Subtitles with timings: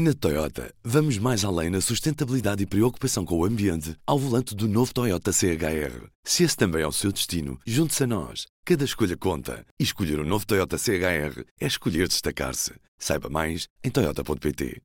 [0.00, 4.68] Na Toyota, vamos mais além na sustentabilidade e preocupação com o ambiente ao volante do
[4.68, 6.06] novo Toyota CHR.
[6.22, 8.46] Se esse também é o seu destino, junte-se a nós.
[8.64, 9.66] Cada escolha conta.
[9.76, 12.74] E escolher o um novo Toyota CHR é escolher destacar-se.
[12.96, 14.80] Saiba mais em Toyota.pt.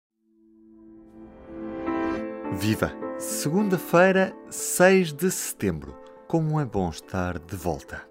[2.58, 2.92] Viva!
[3.20, 5.96] Segunda-feira, 6 de setembro.
[6.28, 8.02] Como é bom estar de volta.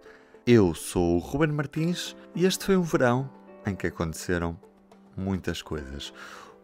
[0.47, 3.29] Eu sou o Ruben Martins e este foi um verão
[3.67, 4.57] em que aconteceram
[5.17, 6.13] muitas coisas.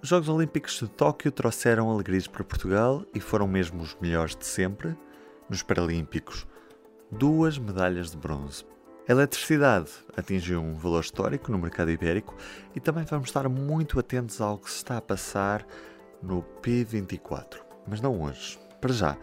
[0.00, 4.46] Os Jogos Olímpicos de Tóquio trouxeram alegrias para Portugal e foram mesmo os melhores de
[4.46, 4.96] sempre.
[5.50, 6.46] Nos Paralímpicos,
[7.10, 8.64] duas medalhas de bronze.
[9.08, 12.36] A eletricidade atingiu um valor histórico no mercado ibérico
[12.76, 15.66] e também vamos estar muito atentos ao que se está a passar
[16.22, 17.58] no P24.
[17.84, 18.56] Mas não hoje.
[18.80, 19.18] Para já,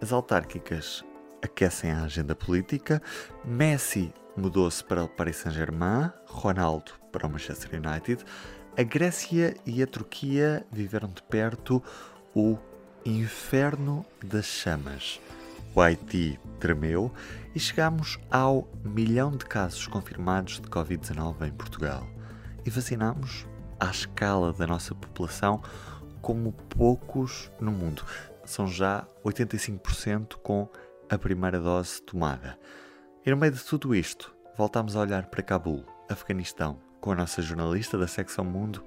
[0.00, 1.04] as autárquicas
[1.42, 3.02] aquecem a agenda política.
[3.44, 8.24] Messi mudou-se para o Paris Saint-Germain, Ronaldo para o Manchester United.
[8.76, 11.80] A Grécia e a Turquia viveram de perto
[12.34, 12.58] o
[13.06, 15.20] inferno das chamas.
[15.72, 17.12] O Haiti tremeu
[17.54, 22.04] e chegamos ao milhão de casos confirmados de Covid-19 em Portugal.
[22.66, 23.46] E vacinamos,
[23.78, 25.62] à escala da nossa população,
[26.20, 28.04] como poucos no mundo.
[28.44, 30.68] São já 85% com
[31.08, 32.58] a primeira dose tomada.
[33.24, 37.42] E no meio de tudo isto, voltamos a olhar para Cabul, Afeganistão, com a nossa
[37.42, 38.82] jornalista da secção Mundo,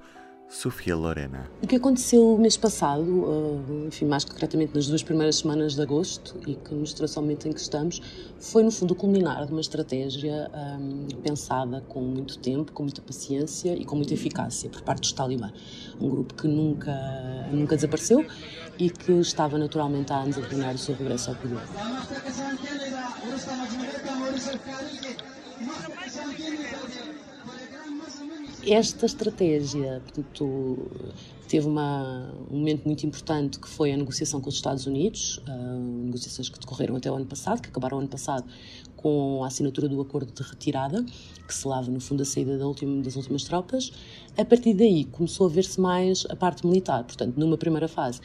[0.49, 1.47] Sofia Lorena.
[1.61, 6.55] O que aconteceu mês passado, enfim, mais concretamente nas duas primeiras semanas de agosto e
[6.55, 8.01] que nos trouxe ao momento em que estamos,
[8.39, 13.03] foi no fundo o culminar de uma estratégia um, pensada com muito tempo, com muita
[13.03, 15.51] paciência e com muita eficácia por parte dos talibã.
[16.01, 16.91] Um grupo que nunca,
[17.51, 18.25] nunca desapareceu
[18.79, 21.61] e que estava naturalmente há anos a planear o seu regresso ao poder.
[28.69, 30.91] Esta estratégia, portanto,
[31.47, 36.03] teve uma, um momento muito importante que foi a negociação com os Estados Unidos, uh,
[36.03, 38.43] negociações que decorreram até o ano passado, que acabaram ano passado
[38.97, 41.05] com a assinatura do acordo de retirada,
[41.47, 43.93] que se lava no fundo a saída da última, das últimas tropas.
[44.37, 48.19] A partir daí começou a ver-se mais a parte militar, portanto, numa primeira fase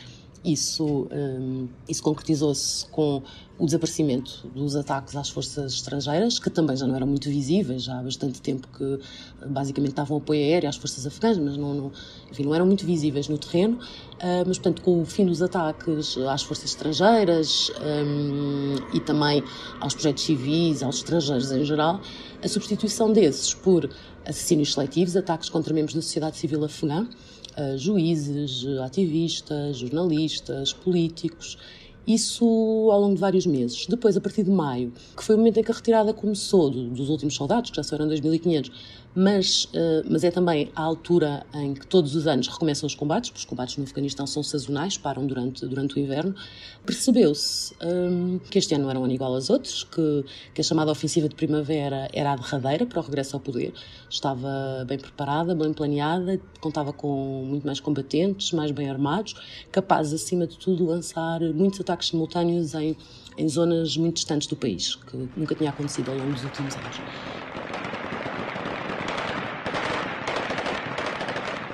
[0.45, 3.23] isso, um, isso concretizou-se com
[3.59, 7.99] o desaparecimento dos ataques às forças estrangeiras, que também já não eram muito visíveis, já
[7.99, 8.99] há bastante tempo que
[9.47, 11.93] basicamente davam apoio aéreo às forças afegãs, mas não, não,
[12.31, 13.79] enfim, não eram muito visíveis no terreno.
[14.15, 19.45] Uh, mas, portanto, com o fim dos ataques às forças estrangeiras um, e também
[19.81, 22.01] aos projetos civis, aos estrangeiros em geral,
[22.43, 23.89] a substituição desses por
[24.27, 27.07] assassínios seletivos, ataques contra membros da sociedade civil afegã,
[27.77, 31.59] juízes, ativistas, jornalistas, políticos.
[32.07, 32.45] Isso
[32.91, 33.87] ao longo de vários meses.
[33.87, 37.09] Depois, a partir de maio, que foi o momento em que a retirada começou dos
[37.09, 38.73] últimos soldados, que já eram 2.500,
[39.15, 43.31] mas, uh, mas é também a altura em que todos os anos recomeçam os combates,
[43.31, 46.35] porque os combates no Afeganistão são sazonais, param durante, durante o inverno.
[46.85, 50.25] Percebeu-se um, que este ano não era ano igual aos outros, que,
[50.55, 53.73] que a chamada ofensiva de primavera era a derradeira para o regresso ao poder.
[54.09, 59.35] Estava bem preparada, bem planeada, contava com muito mais combatentes, mais bem armados,
[59.71, 62.97] capazes, acima de tudo, de lançar muitos ataques simultâneos em,
[63.37, 67.52] em zonas muito distantes do país, que nunca tinha acontecido ao longo dos últimos anos.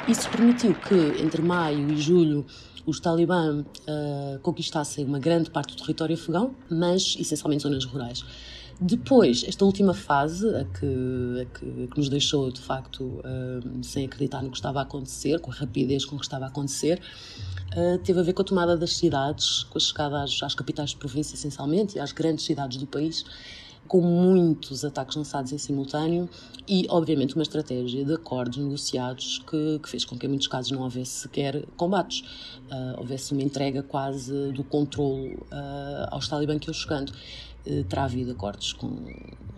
[0.08, 2.46] Isso permitiu que, entre maio e julho,
[2.86, 8.24] os talibã uh, conquistassem uma grande parte do território afegão, mas essencialmente zonas rurais.
[8.80, 14.06] Depois, esta última fase, a que, a que, que nos deixou de facto uh, sem
[14.06, 17.02] acreditar no que estava a acontecer, com a rapidez com que estava a acontecer,
[17.76, 20.90] uh, teve a ver com a tomada das cidades, com a chegada às, às capitais
[20.90, 23.26] de província essencialmente e às grandes cidades do país
[23.88, 26.28] com muitos ataques lançados em simultâneo
[26.68, 30.70] e, obviamente, uma estratégia de acordos negociados que, que fez com que, em muitos casos,
[30.70, 32.20] não houvesse sequer combates.
[32.70, 37.10] Uh, houvesse uma entrega quase do controle uh, aos talibã que iam chegando.
[37.66, 39.06] Uh, terá havido acordos com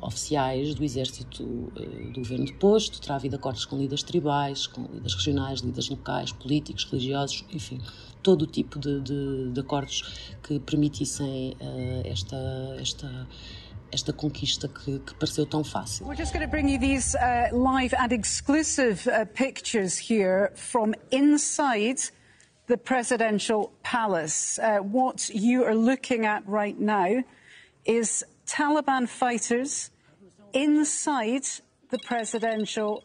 [0.01, 5.15] oficiais do exército do governo de posto, terá havido acordos com líderes tribais, com líderes
[5.15, 7.79] regionais, líderes locais, políticos, religiosos, enfim,
[8.23, 11.55] todo o tipo de, de, de acordos que permitissem
[12.05, 12.39] esta,
[12.79, 13.29] esta
[13.93, 16.07] esta conquista que, que pareceu tão fácil.
[16.07, 20.95] We're just going to bring you these uh, live and exclusive uh, pictures here from
[21.11, 22.01] inside
[22.67, 24.59] the presidential palace.
[24.59, 27.25] Uh, what you are looking at right now
[27.85, 29.91] is Taliban fighters
[30.53, 31.47] inside
[31.91, 33.03] the presidential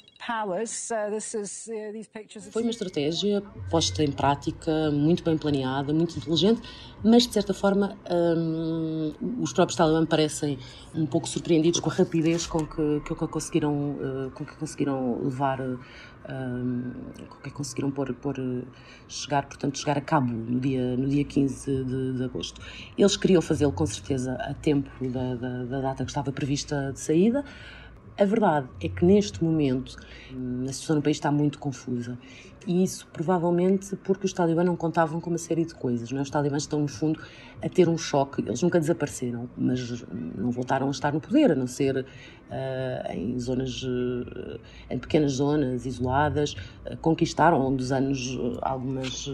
[2.48, 2.52] Uh.
[2.52, 6.62] Foi uma estratégia posta em prática, muito bem planeada, muito inteligente,
[7.04, 10.58] mas de certa forma um, os próprios Talibã parecem
[10.94, 15.22] um pouco surpreendidos com a rapidez com que, que, que conseguiram, uh, com que conseguiram
[15.24, 15.60] levar
[16.30, 16.92] um,
[17.44, 18.36] que conseguiram pôr, pôr,
[19.08, 22.62] chegar, portanto, chegar a cabo no dia, no dia 15 de, de agosto.
[22.98, 27.00] Eles queriam fazê-lo com certeza a tempo da, da, da data que estava prevista de
[27.00, 27.44] saída.
[28.18, 29.98] A verdade é que neste momento
[30.68, 32.18] a situação no país está muito confusa
[32.68, 36.12] e isso provavelmente porque os talibãs não contavam com uma série de coisas.
[36.12, 36.22] Não é?
[36.22, 37.22] Os talibãs estão, no fundo,
[37.62, 38.42] a ter um choque.
[38.42, 43.38] Eles nunca desapareceram, mas não voltaram a estar no poder, a não ser uh, em
[43.40, 44.60] zonas, uh,
[44.90, 46.54] em pequenas zonas isoladas.
[46.86, 49.30] Uh, conquistaram ao longo dos anos algumas,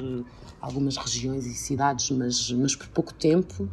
[0.59, 3.69] algumas regiões e cidades, mas, mas por pouco tempo.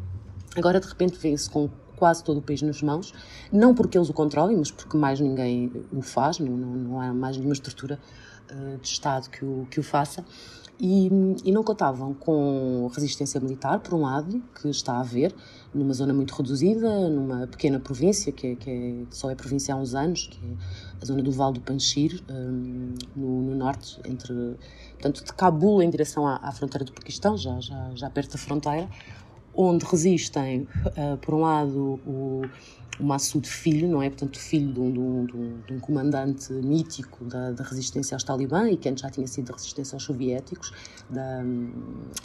[0.56, 1.68] Agora, de repente, vê-se com
[1.98, 3.12] quase todo o país nas mãos,
[3.52, 7.12] não porque eles o controlem, mas porque mais ninguém o faz, não, não, não há
[7.12, 7.98] mais nenhuma estrutura
[8.50, 10.24] uh, de Estado que o, que o faça.
[10.80, 11.10] E,
[11.44, 15.34] e, não contavam com resistência militar, por um lado, que está a haver,
[15.74, 19.74] numa zona muito reduzida, numa pequena província, que, é, que, é, que só é província
[19.74, 23.98] há uns anos, que é a zona do Vale do Panchir, um, no, no, norte,
[24.04, 24.56] entre,
[24.92, 28.38] portanto, de Cabul em direção à, à fronteira do Paquistão, já, já, já perto da
[28.38, 28.88] fronteira,
[29.54, 32.42] onde resistem, uh, por um lado, o,
[32.98, 34.08] o Massoud Filho, não é?
[34.08, 38.68] Portanto, filho de um, de um, de um comandante mítico da, da, resistência aos talibã
[38.68, 40.72] e que antes já tinha sido da resistência aos soviéticos
[41.08, 41.42] da,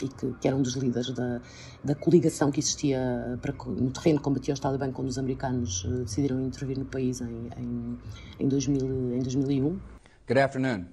[0.02, 1.40] e que, que, era um dos líderes da,
[1.82, 6.42] da coligação que existia para, no terreno combatia os talibã quando os americanos uh, decidiram
[6.42, 7.98] intervir no país em, em,
[8.40, 9.78] em, 2000, em 2001.
[10.26, 10.86] Good afternoon.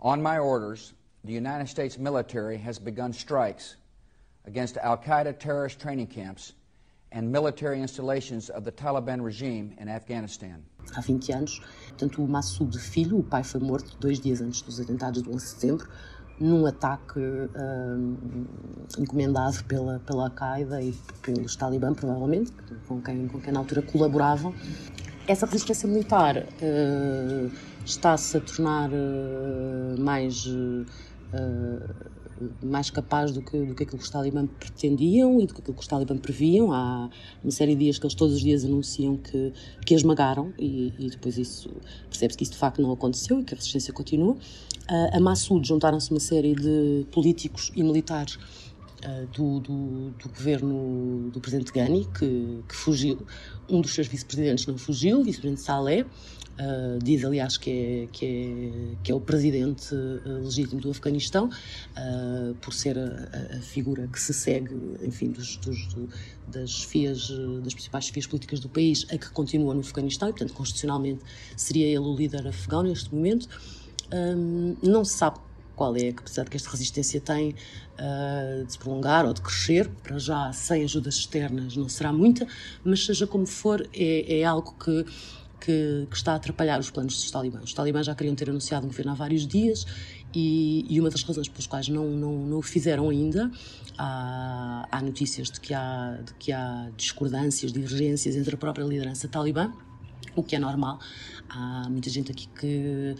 [0.00, 0.94] On my orders,
[1.24, 3.76] the United States military has begun strikes
[4.46, 6.52] against Al Qaeda terrorist training camps
[7.12, 10.62] and military installations of the Taliban regime in Afghanistan.
[10.96, 14.80] Há 20 anos, portanto, o Massoud Filho, o pai, foi morto dois dias antes dos
[14.80, 15.88] atentados do 11 de setembro,
[16.38, 18.16] num ataque um,
[18.98, 20.92] encomendado pela, pela Al-Qaeda e
[21.22, 22.52] pelos Talibã, provavelmente,
[22.88, 24.52] com quem, com quem na altura colaboravam.
[25.26, 27.52] Essa resistência militar uh,
[27.84, 30.44] está-se a tornar uh, mais.
[30.44, 30.84] Uh,
[32.62, 35.74] mais capaz do que, do que aquilo que os talibãs pretendiam e do que aquilo
[35.74, 36.72] que os talibãs previam.
[36.72, 37.10] Há
[37.42, 39.52] uma série de dias que eles todos os dias anunciam que,
[39.84, 41.70] que esmagaram e, e depois isso
[42.08, 44.34] percebe-se que isso de facto não aconteceu e que a resistência continua.
[44.34, 51.30] Uh, a Massoud juntaram-se uma série de políticos e militares uh, do, do, do, governo
[51.30, 53.18] do presidente Ghani, que, que fugiu.
[53.68, 56.04] Um dos seus vice-presidentes não fugiu, o vice-presidente Saleh,
[56.54, 61.46] Uh, diz, aliás, que é, que é, que é o presidente uh, legítimo do Afeganistão,
[61.48, 64.72] uh, por ser a, a, figura que se segue,
[65.02, 66.08] enfim, dos, dos, do,
[66.46, 67.28] das fias,
[67.62, 71.24] das principais fias políticas do país, a que continua no Afeganistão, e, portanto, constitucionalmente
[71.56, 73.48] seria ele o líder afegão neste momento.
[74.12, 75.40] Um, não se sabe
[75.74, 79.88] qual é a capacidade que esta resistência tem uh, de se prolongar ou de crescer.
[80.02, 82.46] Para já, sem ajudas externas, não será muita,
[82.84, 85.04] mas seja como for, é, é algo que
[85.64, 87.64] que, que, está a atrapalhar os planos dos talibãs.
[87.64, 89.86] Os talibãs já queriam ter anunciado um governo há vários dias
[90.34, 93.50] e, e uma das razões pelas quais não, não, não o fizeram ainda,
[93.96, 99.26] há, há notícias de que há, de que há discordâncias, divergências entre a própria liderança
[99.26, 99.72] talibã,
[100.36, 101.00] o que é normal.
[101.48, 103.14] Há muita gente aqui que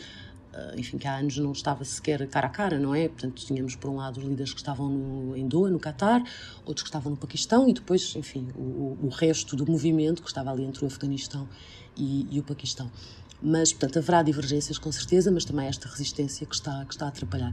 [0.76, 3.08] enfim, que há anos não estava sequer cara a cara, não é?
[3.08, 6.22] Portanto, tínhamos por um lado os líderes que estavam no, em Doha, no Catar,
[6.64, 10.50] outros que estavam no Paquistão e depois, enfim, o, o resto do movimento que estava
[10.50, 11.48] ali entre o Afeganistão
[11.96, 12.90] e, e o Paquistão.
[13.42, 17.08] Mas, portanto, haverá divergências com certeza, mas também esta resistência que está, que está a
[17.08, 17.52] atrapalhar.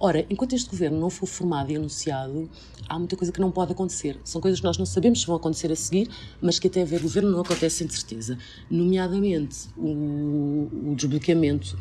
[0.00, 2.48] Ora, enquanto este governo não for formado e anunciado,
[2.88, 4.16] há muita coisa que não pode acontecer.
[4.22, 6.08] São coisas que nós não sabemos se vão acontecer a seguir,
[6.40, 8.38] mas que até haver governo não acontece de certeza.
[8.70, 11.76] Nomeadamente o, o desbloqueamento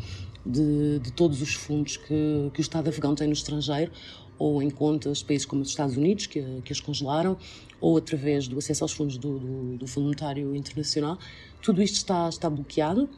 [0.48, 3.92] de, de, todos os fundos que, que o Estado afegão tem no estrangeiro,
[4.40, 7.38] ou em contas países como os Estados Unidos, que, que as congelaram,
[7.82, 11.18] ou através do acesso aos fundos do, do, do Fundo Monetário Internacional.
[11.62, 13.10] Tudo isto está, está bloqueado.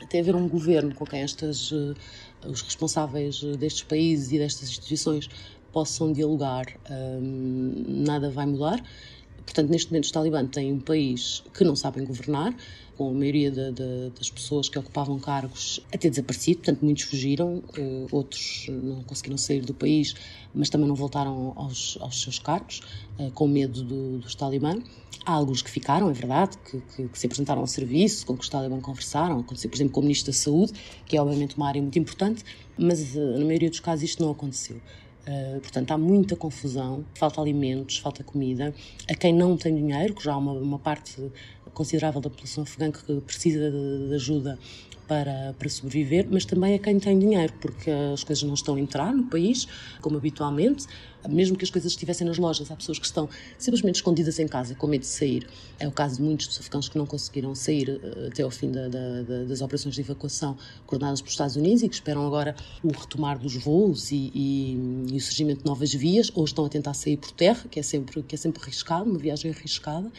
[0.00, 1.94] Até haver um governo com quem estas, uh,
[2.46, 5.28] os responsáveis destes países e destas instituições
[5.72, 8.82] possam dialogar, um, nada vai mudar.
[9.50, 12.54] Portanto, neste momento, os talibãs têm um país que não sabem governar,
[12.96, 17.02] com a maioria de, de, das pessoas que ocupavam cargos a ter desaparecido, portanto, muitos
[17.02, 20.14] fugiram, uh, outros não conseguiram sair do país,
[20.54, 22.80] mas também não voltaram aos, aos seus cargos,
[23.18, 24.78] uh, com medo do, dos talibã.
[25.26, 28.44] Há alguns que ficaram, é verdade, que, que, que, se apresentaram ao serviço, com que
[28.44, 30.74] os talibã conversaram, aconteceu, por exemplo, com o Ministro da Saúde,
[31.06, 32.44] que é obviamente uma área muito importante,
[32.78, 34.80] mas na maioria dos casos isto não aconteceu.
[35.26, 38.74] Uh, portanto, há muita confusão, falta alimentos, falta comida.
[39.08, 41.30] A quem não tem dinheiro, que já há uma, uma parte
[41.72, 44.58] considerável da população afegã que precisa de, de ajuda
[45.10, 48.80] para, para sobreviver, mas também a quem tem dinheiro, porque as coisas não estão a
[48.80, 49.66] entrar no país,
[50.00, 50.86] como habitualmente.
[51.28, 54.74] Mesmo que as coisas estivessem nas lojas, há pessoas que estão simplesmente escondidas em casa,
[54.74, 55.46] com medo de sair.
[55.78, 58.88] É o caso de muitos afegãos que não conseguiram sair eh, até ao fim da,
[58.88, 62.88] da, da, das operações de evacuação coordenadas pelos Estados Unidos e que esperam agora o
[62.88, 66.94] retomar dos voos e, e, e, o surgimento de novas vias, ou estão a tentar
[66.94, 70.10] sair por terra, que é sempre, que é sempre arriscado, uma viagem arriscada.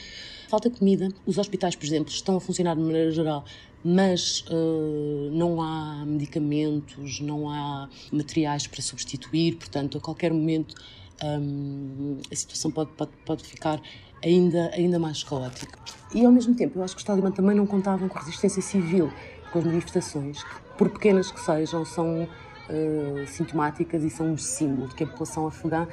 [0.50, 1.10] Falta comida.
[1.26, 3.46] Os hospitais, por exemplo, estão a funcionar de maneira geral
[3.84, 10.76] mas uh, não há medicamentos, não há materiais para substituir, portanto, a qualquer momento
[11.24, 13.82] um, a situação pode, pode, pode ficar
[14.24, 15.78] ainda, ainda mais caótica.
[16.14, 19.12] E ao mesmo tempo, eu acho que os talibãs também não contavam com resistência civil,
[19.52, 24.88] com as manifestações, que, por pequenas que sejam, são uh, sintomáticas e são um símbolo
[24.88, 25.88] de que a população afegã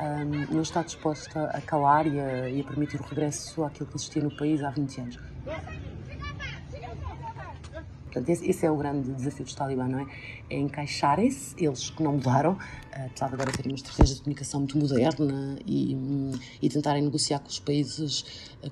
[0.00, 3.96] um, não está disposta a calar e a, e a permitir o regresso àquilo que
[3.96, 5.18] existia no país há 20 anos.
[8.10, 10.06] Portanto, esse, esse, é o grande desafio dos talibã, não é?
[10.50, 12.58] É encaixarem-se, eles que não mudaram,
[12.92, 15.96] apesar de agora terem uma estratégia de comunicação muito moderna e,
[16.60, 18.24] e tentarem negociar com os países,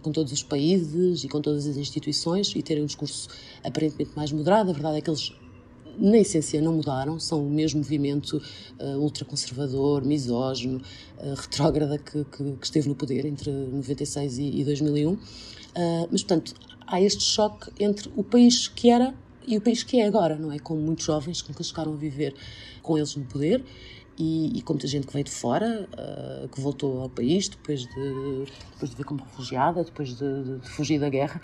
[0.02, 3.28] com todos os países e com todas as instituições e terem um discurso
[3.62, 4.70] aparentemente mais moderado.
[4.70, 5.32] A verdade é que eles
[5.98, 8.40] na essência não mudaram, são o mesmo movimento
[8.78, 10.80] uh, ultraconservador, misógino,
[11.18, 15.12] uh, retrógrada que, que, que, esteve no poder entre 96 e, e 2001.
[15.12, 15.18] Uh,
[16.10, 16.54] mas, portanto,
[16.86, 19.14] há este choque entre o país que era
[19.48, 20.58] e o país que é agora, não é?
[20.58, 22.34] Com muitos jovens que nunca chegaram a viver
[22.82, 23.64] com eles no poder
[24.18, 27.80] e, e com muita gente que veio de fora, uh, que voltou ao país depois
[27.80, 31.40] de, depois de ver como refugiada, depois de, de, fugir da guerra,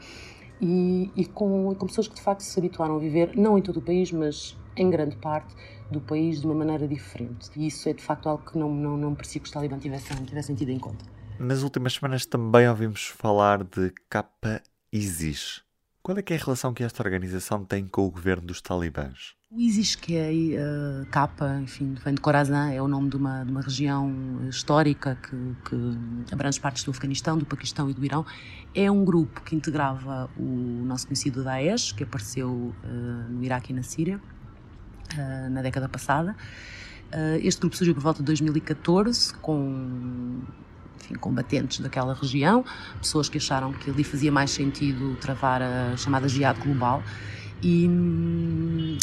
[0.61, 3.79] e, e, com, com pessoas que de facto se habituaram a viver, não em todo
[3.79, 5.55] o país, mas em grande parte
[5.91, 7.51] do país de uma maneira diferente.
[7.57, 10.17] E isso é de facto algo que não, não, não parecia que os talibãs tivessem,
[10.25, 11.05] tivessem tido em conta.
[11.39, 15.64] Nas últimas semanas também ouvimos falar de Capa ISIS.
[16.05, 19.35] Qual é, é a relação que esta organização tem com o governo dos talibãs?
[19.51, 23.43] O ISIS, que é uh, capa, enfim, vem de Khorasan, é o nome de uma,
[23.43, 24.13] de uma região
[24.47, 25.31] histórica que,
[25.65, 28.27] que, abrange partes do Afeganistão, do Paquistão e do Irão.
[28.75, 33.75] É um grupo que integrava o nosso conhecido Daesh, que apareceu uh, no Iraque e
[33.75, 34.21] na Síria
[35.15, 36.37] uh, na década passada.
[37.43, 40.43] Este grupo surgiu por volta de 2014 com
[41.05, 42.65] enfim, combatentes daquela região,
[43.01, 47.05] pessoas que acharam que ali fazia mais sentido travar a chamada jihad global.
[47.65, 47.89] E,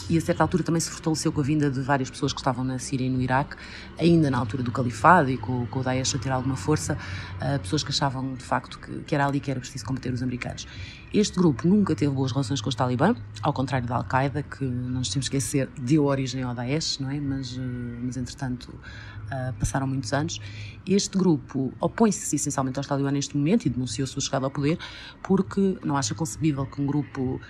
[0.07, 2.63] e, a certa altura também se fortaleceu com a vinda de várias pessoas que estavam
[2.63, 3.55] na Síria e no Iraque,
[3.99, 6.95] ainda na altura do califado e com, com o Daesh a ter alguma força,
[7.37, 10.21] uh, pessoas que achavam de facto que, que, era ali que era preciso combater os
[10.21, 10.67] americanos.
[11.11, 14.99] Este grupo nunca teve boas relações com os talibã, ao contrário da Al-Qaeda, que não
[14.99, 17.19] nos temos que esquecer, deu origem ao Daesh, não é?
[17.19, 17.61] Mas, uh,
[18.03, 20.39] mas entretanto uh, passaram muitos anos.
[20.85, 24.77] Este grupo opõe-se essencialmente aos talibãs neste momento e denunciou sua chegada ao poder
[25.23, 27.41] porque não acha concebível que um grupo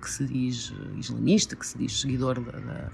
[0.00, 2.90] que se diz islamista, que se diz seguidor da, da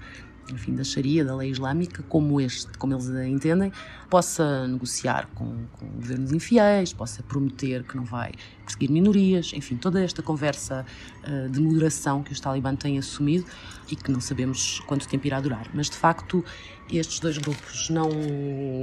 [0.51, 3.71] enfim, da Sharia, da lei islâmica, como este, como eles a entendem,
[4.09, 8.31] possa negociar com, com governos infiéis, possa prometer que não vai
[8.63, 10.85] perseguir minorias, enfim, toda esta conversa
[11.27, 13.45] uh, de moderação que os talibãs têm assumido
[13.89, 15.67] e que não sabemos quanto tempo irá durar.
[15.73, 16.43] Mas, de facto,
[16.91, 18.09] estes dois grupos não,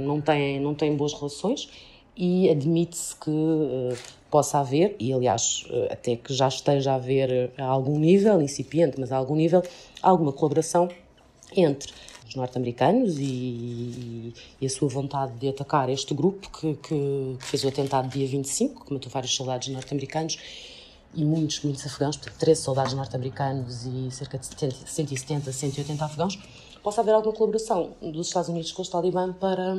[0.05, 3.97] não, têm, não têm boas relações e admite-se que uh,
[4.29, 8.99] possa haver, e aliás, uh, até que já esteja a haver a algum nível, incipiente,
[8.99, 9.63] mas a algum nível,
[10.01, 10.89] alguma colaboração
[11.55, 11.93] entre
[12.27, 17.67] os norte-americanos e, e, a sua vontade de atacar este grupo que, que, fez o
[17.67, 20.37] atentado dia 25, que matou vários soldados norte-americanos
[21.13, 26.39] e muitos, muitos afegãos, portanto, 13 soldados norte-americanos e cerca de 170, 180 afegãos,
[26.81, 29.75] possa haver alguma colaboração dos Estados Unidos com os Talibã para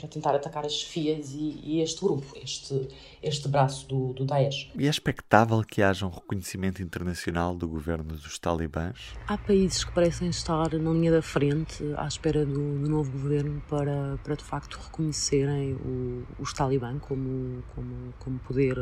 [0.00, 2.88] para tentar atacar as chefias e, e, este grupo, este,
[3.22, 4.70] este braço do, do Daesh.
[4.74, 9.12] E é expectável que haja um reconhecimento internacional do governo dos talibãs?
[9.28, 13.62] Há países que parecem estar na linha da frente à espera do, do novo governo
[13.68, 18.76] para, para de facto reconhecerem o, os talibãs como, como, como, poder,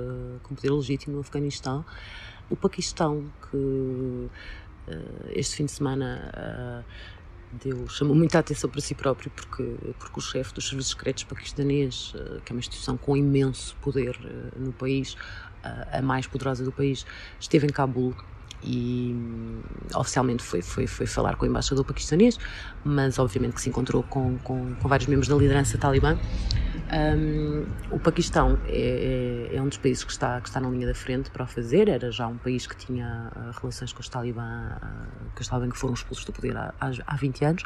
[0.45, 1.85] como poder legítimo no Afeganistão.
[2.49, 4.31] O Paquistão, que
[4.87, 6.85] eh, este fim de semana eh,
[7.53, 12.13] deu, chamou muita atenção para si próprio porque, porque o chefe dos serviços secretos paquistanês,
[12.15, 15.17] eh, que é uma instituição com imenso poder eh, no país,
[15.93, 17.05] a mais poderosa do país,
[17.41, 18.15] esteve em Cabul
[18.63, 19.61] e hum,
[19.95, 22.39] oficialmente foi, foi, foi falar com o embaixador paquistanês,
[22.85, 26.17] mas obviamente que se encontrou com, com, com vários membros da liderança talibã.
[26.91, 30.87] Um, o Paquistão é, é, é, um dos países que está, que está na linha
[30.87, 34.09] da frente para o fazer, era já um país que tinha uh, relações com os
[34.09, 37.63] talibã, uh, que os talibã que foram expulsos do poder há, há 20 anos.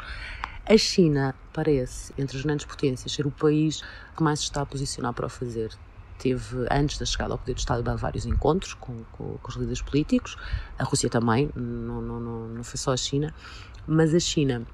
[0.65, 3.81] A China parece, entre as grandes potências, ser o país
[4.15, 5.69] que mais se está a posicionar para o fazer
[6.17, 9.81] teve, antes da chegada ao poder do Talibã, vários encontros com, com, com os líderes
[9.81, 10.37] políticos.
[10.77, 13.33] A Rússia também, não, não, não, não foi só a China.
[13.85, 14.65] Mas a China,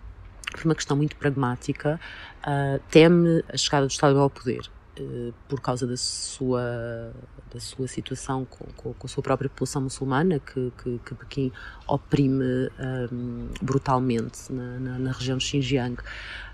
[0.52, 2.00] por uma questão muito pragmática,
[2.42, 7.14] uh, teme a chegada do Talibã ao poder uh, por causa da sua,
[7.54, 11.52] da sua situação com, com, com a sua própria população muçulmana, que, que, que Pequim
[11.88, 12.70] oprime
[13.12, 15.98] um, brutalmente na, na, na região de Xinjiang.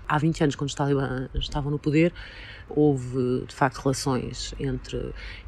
[0.08, 2.12] Há 20 anos, quando os talibãs estavam no poder,
[2.68, 4.98] houve de facto relações entre,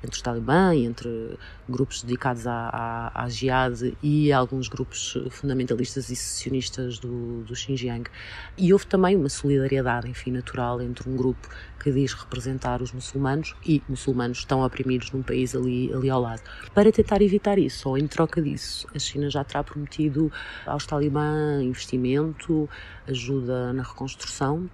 [0.03, 1.37] entre os talibã entre
[1.69, 8.09] grupos dedicados à, à, à jihad e alguns grupos fundamentalistas e secessionistas do, do Xinjiang.
[8.57, 11.49] E houve também uma solidariedade, enfim, natural entre um grupo
[11.79, 16.43] que diz representar os muçulmanos e muçulmanos estão oprimidos num país ali, ali ao lado.
[16.75, 20.33] Para tentar evitar isso, ou em troca disso, a China já terá prometido
[20.67, 22.69] aos talibã investimento,
[23.07, 24.69] ajuda na reconstrução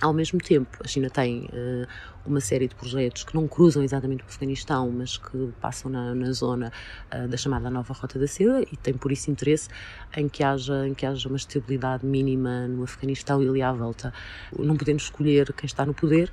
[0.00, 1.86] ao mesmo tempo, a China tem uh,
[2.26, 6.32] uma série de projetos que não cruzam exatamente o Afeganistão, mas que passam na, na
[6.32, 6.70] zona
[7.14, 9.68] uh, da chamada Nova Rota da Seda e tem por isso interesse
[10.14, 14.12] em que haja, em que haja uma estabilidade mínima no Afeganistão e ali à volta.
[14.58, 16.30] Não podemos escolher quem está no poder,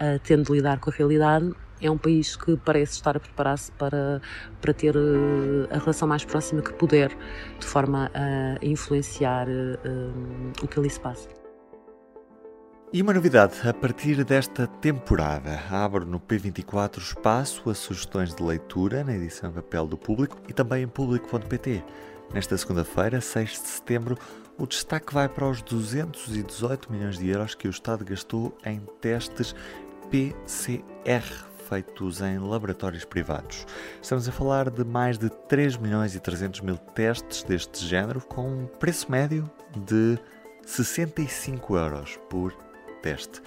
[0.00, 1.52] uh, tendo de lidar com a realidade.
[1.80, 4.20] É um país que parece estar a preparar-se para,
[4.60, 4.94] para ter
[5.70, 7.14] a relação mais próxima que puder,
[7.58, 9.48] de forma a influenciar
[10.62, 11.43] o que ali se passa.
[12.94, 19.02] E uma novidade, a partir desta temporada, abro no P24 espaço a sugestões de leitura
[19.02, 21.82] na edição papel do Público e também em público.pt.
[22.32, 24.16] Nesta segunda-feira, 6 de setembro,
[24.56, 29.56] o destaque vai para os 218 milhões de euros que o Estado gastou em testes
[30.08, 31.24] PCR
[31.68, 33.66] feitos em laboratórios privados.
[34.00, 38.46] Estamos a falar de mais de 3 milhões e 300 mil testes deste género com
[38.46, 39.50] um preço médio
[39.84, 40.16] de
[40.64, 42.54] 65 euros por
[43.04, 43.42] teste.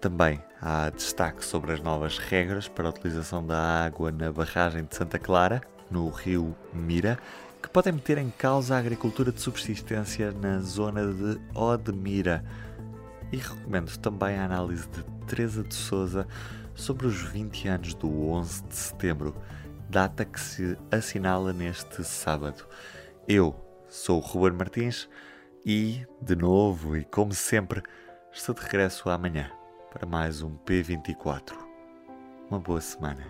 [0.00, 4.96] Também há destaque sobre as novas regras para a utilização da água na barragem de
[4.96, 5.60] Santa Clara,
[5.90, 7.18] no rio Mira,
[7.62, 12.42] que podem meter em causa a agricultura de subsistência na zona de Odmira.
[13.30, 16.26] E recomendo também a análise de Teresa de Souza
[16.74, 19.36] sobre os 20 anos do 11 de setembro,
[19.90, 22.64] data que se assinala neste sábado.
[23.28, 23.54] Eu
[23.90, 25.06] sou o Ruben Martins
[25.66, 27.82] e, de novo e como sempre,
[28.32, 29.50] Estou de regresso amanhã
[29.92, 31.52] para mais um P24.
[32.48, 33.26] Uma boa semana.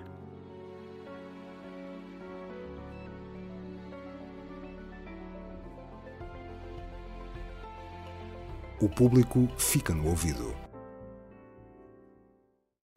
[8.78, 10.54] O público fica no ouvido.